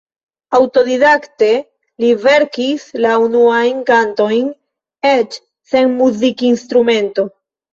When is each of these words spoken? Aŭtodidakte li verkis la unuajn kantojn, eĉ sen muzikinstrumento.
Aŭtodidakte 0.59 1.49
li 2.03 2.09
verkis 2.23 2.87
la 3.05 3.11
unuajn 3.25 3.83
kantojn, 3.91 4.49
eĉ 5.13 5.39
sen 5.75 5.97
muzikinstrumento. 6.01 7.29